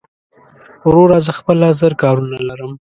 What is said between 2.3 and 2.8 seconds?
لرم